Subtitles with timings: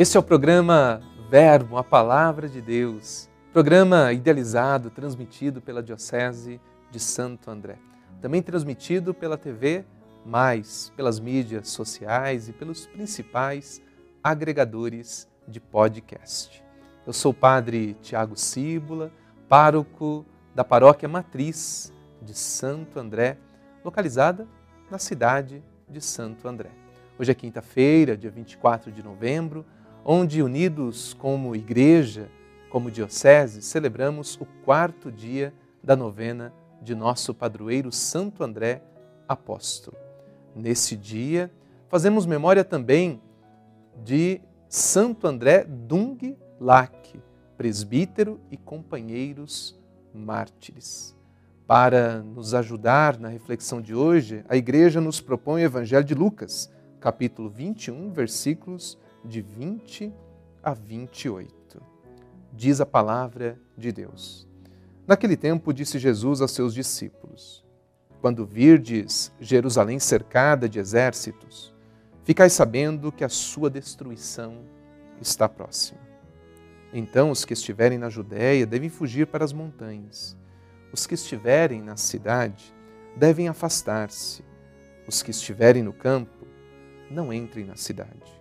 [0.00, 6.58] Este é o programa Verbo, a Palavra de Deus, programa idealizado, transmitido pela Diocese
[6.90, 7.76] de Santo André.
[8.18, 9.84] Também transmitido pela TV,
[10.24, 13.82] mais pelas mídias sociais e pelos principais
[14.24, 16.64] agregadores de podcast.
[17.06, 19.12] Eu sou o padre Tiago Cíbula,
[19.50, 20.24] pároco
[20.54, 23.36] da paróquia Matriz de Santo André,
[23.84, 24.48] localizada
[24.90, 26.70] na cidade de Santo André.
[27.18, 29.66] Hoje é quinta-feira, dia 24 de novembro,
[30.04, 32.28] onde, unidos como igreja,
[32.70, 38.82] como diocese, celebramos o quarto dia da novena de nosso padroeiro Santo André
[39.28, 39.96] Apóstolo.
[40.54, 41.50] Nesse dia,
[41.88, 43.20] fazemos memória também
[44.04, 47.20] de Santo André Dung Lac,
[47.56, 49.78] presbítero e companheiros
[50.14, 51.16] mártires.
[51.66, 56.70] Para nos ajudar na reflexão de hoje, a igreja nos propõe o Evangelho de Lucas,
[57.00, 60.12] capítulo 21, versículos de 20
[60.62, 61.82] a 28.
[62.52, 64.48] Diz a palavra de Deus.
[65.06, 67.64] Naquele tempo disse Jesus aos seus discípulos:
[68.20, 71.74] Quando virdes Jerusalém cercada de exércitos,
[72.24, 74.58] ficai sabendo que a sua destruição
[75.20, 76.00] está próxima.
[76.92, 80.36] Então os que estiverem na Judéia devem fugir para as montanhas
[80.92, 82.74] os que estiverem na cidade
[83.16, 84.44] devem afastar-se.
[85.06, 86.46] Os que estiverem no campo,
[87.10, 88.39] não entrem na cidade.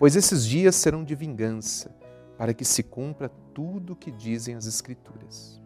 [0.00, 1.94] Pois esses dias serão de vingança,
[2.38, 5.60] para que se cumpra tudo o que dizem as Escrituras.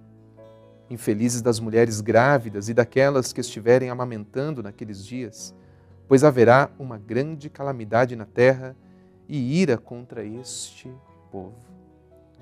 [0.91, 5.55] Infelizes das mulheres grávidas e daquelas que estiverem amamentando naqueles dias,
[6.09, 8.77] pois haverá uma grande calamidade na terra
[9.29, 10.93] e ira contra este
[11.31, 11.55] povo.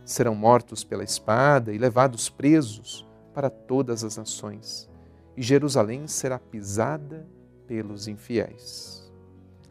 [0.03, 4.89] Serão mortos pela espada e levados presos para todas as nações,
[5.37, 7.29] e Jerusalém será pisada
[7.67, 9.02] pelos infiéis,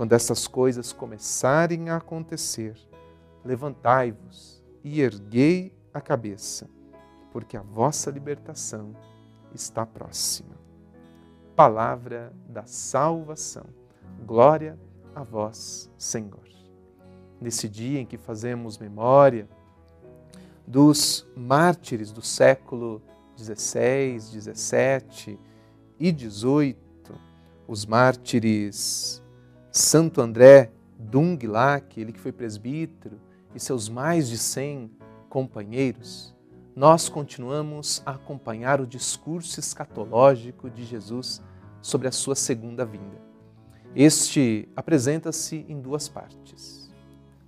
[0.00, 2.74] Quando essas coisas começarem a acontecer,
[3.44, 6.70] levantai-vos e erguei a cabeça,
[7.30, 8.96] porque a vossa libertação
[9.54, 10.54] está próxima.
[11.54, 13.66] Palavra da salvação.
[14.24, 14.78] Glória
[15.14, 16.48] a vós, Senhor.
[17.38, 19.46] Nesse dia em que fazemos memória
[20.66, 23.02] dos mártires do século
[23.36, 25.38] 16, 17
[25.98, 26.80] e 18,
[27.68, 29.22] os mártires
[29.72, 33.20] Santo André Dunglac, ele que foi presbítero,
[33.54, 34.90] e seus mais de 100
[35.28, 36.34] companheiros,
[36.74, 41.40] nós continuamos a acompanhar o discurso escatológico de Jesus
[41.80, 43.20] sobre a sua segunda vinda.
[43.94, 46.90] Este apresenta-se em duas partes.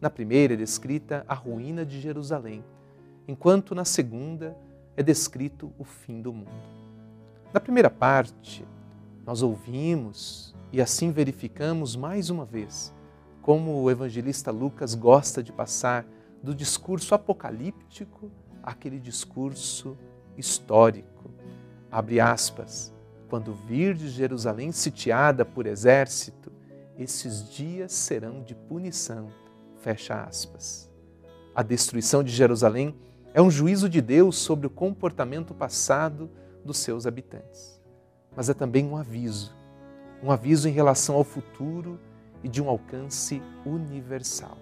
[0.00, 2.64] Na primeira é descrita a ruína de Jerusalém,
[3.26, 4.56] enquanto na segunda
[4.96, 6.50] é descrito o fim do mundo.
[7.52, 8.64] Na primeira parte,
[9.24, 12.92] nós ouvimos e assim verificamos mais uma vez
[13.42, 16.06] como o evangelista Lucas gosta de passar
[16.42, 18.30] do discurso apocalíptico
[18.62, 19.98] àquele discurso
[20.38, 21.30] histórico.
[21.90, 22.94] Abre aspas.
[23.28, 26.52] Quando virdes Jerusalém sitiada por exército,
[26.98, 29.28] esses dias serão de punição.
[29.78, 30.90] Fecha aspas.
[31.54, 32.94] A destruição de Jerusalém
[33.34, 36.30] é um juízo de Deus sobre o comportamento passado
[36.64, 37.80] dos seus habitantes.
[38.36, 39.54] Mas é também um aviso,
[40.22, 41.98] um aviso em relação ao futuro
[42.42, 44.56] e de um alcance universal.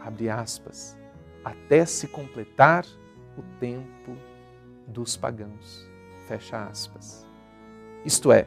[0.00, 0.96] Abre aspas,
[1.44, 2.84] até se completar
[3.36, 4.16] o tempo
[4.86, 5.88] dos pagãos.
[6.26, 7.26] Fecha aspas.
[8.04, 8.46] Isto é,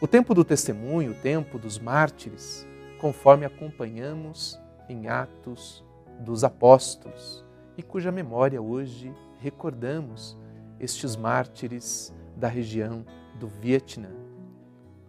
[0.00, 2.66] o tempo do testemunho, o tempo dos mártires,
[3.00, 5.84] conforme acompanhamos em Atos
[6.20, 7.44] dos Apóstolos
[7.76, 10.38] e cuja memória hoje recordamos
[10.78, 13.04] estes mártires da região
[13.38, 14.23] do Vietnã.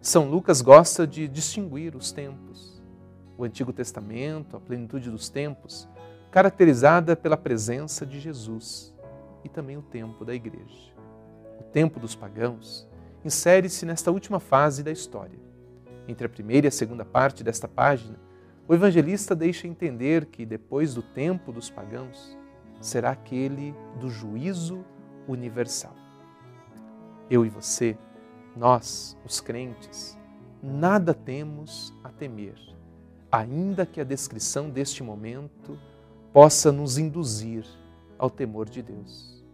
[0.06, 2.80] São Lucas gosta de distinguir os tempos.
[3.36, 5.88] O Antigo Testamento, a plenitude dos tempos,
[6.30, 8.94] caracterizada pela presença de Jesus
[9.42, 10.94] e também o tempo da igreja.
[11.58, 12.88] O tempo dos pagãos
[13.24, 15.40] insere-se nesta última fase da história.
[16.06, 18.16] Entre a primeira e a segunda parte desta página,
[18.68, 22.38] o evangelista deixa entender que depois do tempo dos pagãos,
[22.80, 24.84] será aquele do juízo
[25.26, 25.96] universal.
[27.28, 27.98] Eu e você,
[28.56, 30.18] nós, os crentes,
[30.62, 32.58] nada temos a temer,
[33.30, 35.78] ainda que a descrição deste momento
[36.32, 37.66] possa nos induzir
[38.18, 39.44] ao temor de Deus.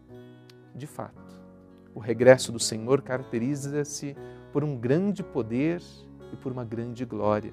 [0.74, 1.20] De fato,
[1.94, 4.16] o regresso do Senhor caracteriza-se
[4.52, 5.82] por um grande poder
[6.32, 7.52] e por uma grande glória.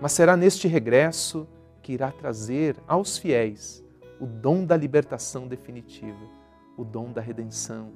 [0.00, 1.46] Mas será neste regresso
[1.82, 3.84] que irá trazer aos fiéis
[4.18, 6.18] o dom da libertação definitiva,
[6.76, 7.92] o dom da redenção,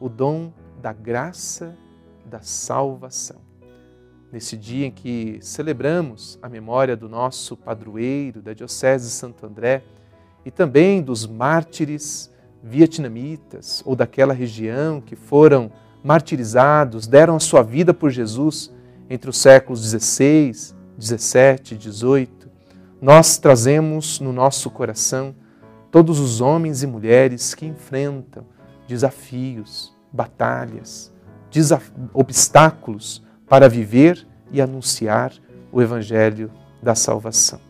[0.00, 1.76] o dom da graça
[2.24, 3.40] da salvação.
[4.32, 9.84] Nesse dia em que celebramos a memória do nosso padroeiro da Diocese de Santo André
[10.44, 12.32] e também dos mártires
[12.62, 15.70] vietnamitas ou daquela região que foram
[16.02, 18.72] martirizados, deram a sua vida por Jesus
[19.08, 22.50] entre os séculos 16, 17 e 18,
[23.00, 25.34] nós trazemos no nosso coração
[25.90, 28.46] todos os homens e mulheres que enfrentam
[28.88, 31.11] desafios, batalhas,
[32.12, 35.32] obstáculos para viver e anunciar
[35.70, 36.50] o Evangelho
[36.82, 37.60] da salvação.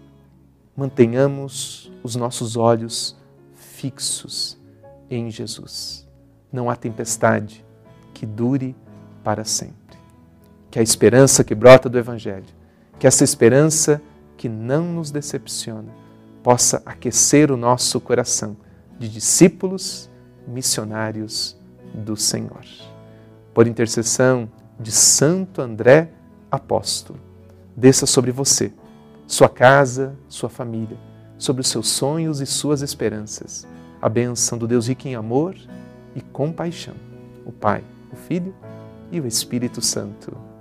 [0.76, 3.16] Mantenhamos os nossos olhos
[3.54, 4.58] fixos
[5.10, 6.08] em Jesus.
[6.52, 7.64] Não há tempestade
[8.14, 8.74] que dure
[9.22, 9.98] para sempre.
[10.70, 12.46] Que a esperança que brota do Evangelho,
[12.98, 14.00] que essa esperança
[14.36, 15.92] que não nos decepciona,
[16.42, 18.56] possa aquecer o nosso coração
[18.98, 20.10] de discípulos
[20.46, 21.56] missionários
[21.94, 22.91] do Senhor.
[23.54, 24.48] Por intercessão
[24.80, 26.10] de Santo André
[26.50, 27.18] Apóstolo,
[27.76, 28.72] desça sobre você,
[29.26, 30.98] sua casa, sua família,
[31.36, 33.66] sobre os seus sonhos e suas esperanças,
[34.00, 35.54] a bênção do Deus rico em amor
[36.14, 36.94] e compaixão,
[37.44, 38.54] o Pai, o Filho
[39.10, 40.51] e o Espírito Santo.